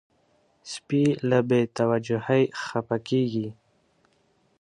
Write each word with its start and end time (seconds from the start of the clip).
سپي 0.71 1.03
له 1.29 1.39
بې 1.49 1.61
توجهۍ 1.77 2.43
خپه 2.63 2.97
کېږي. 3.07 3.47